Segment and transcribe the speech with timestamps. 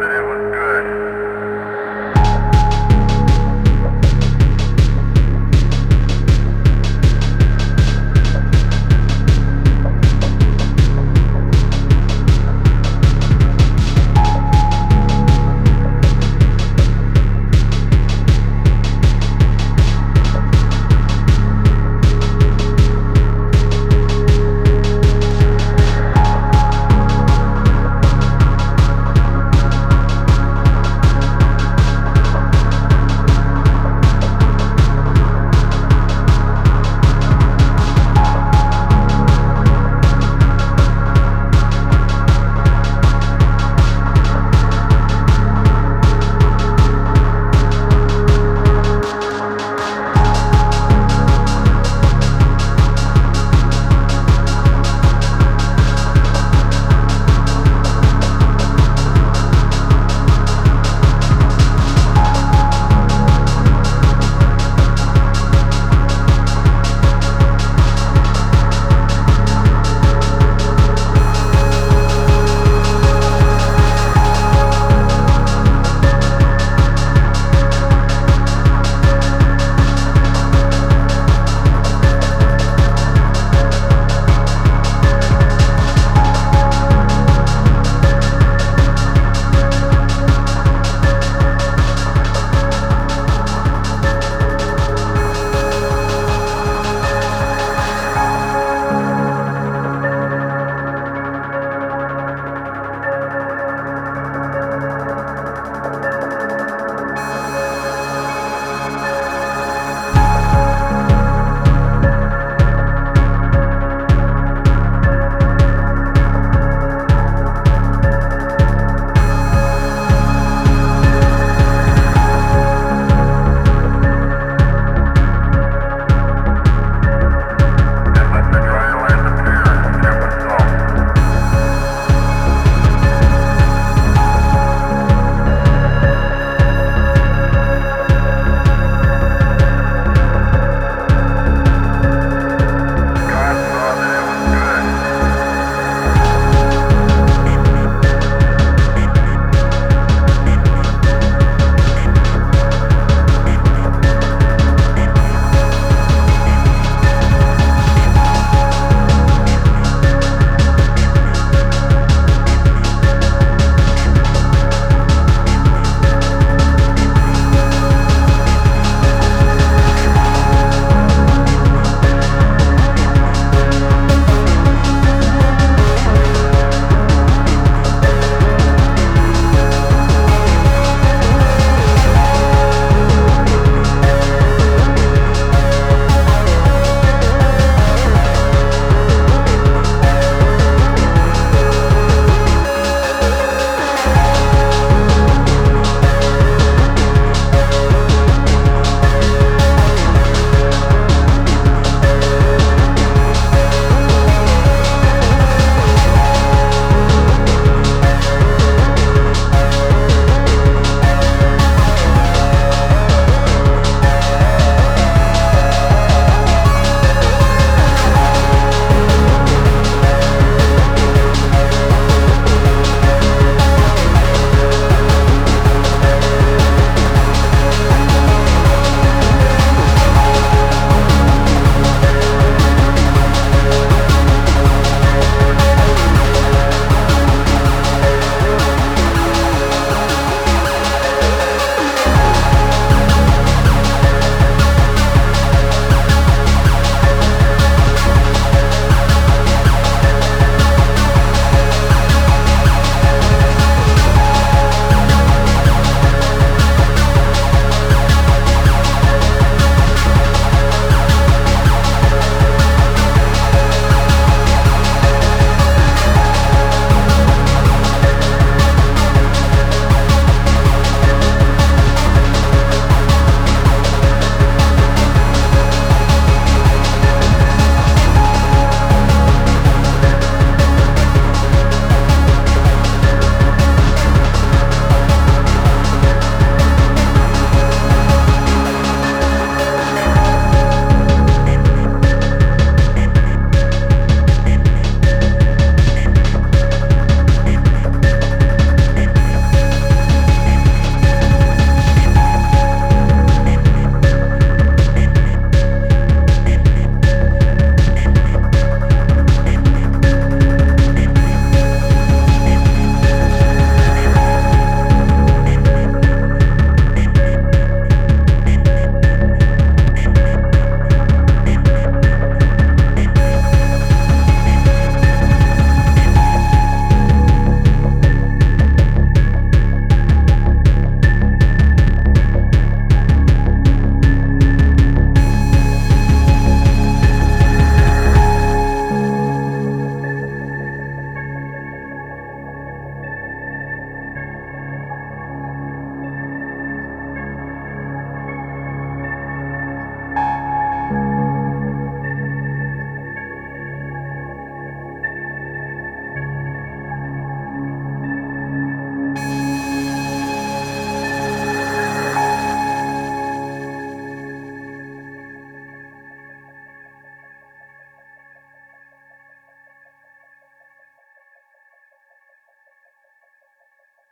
[0.00, 0.31] out and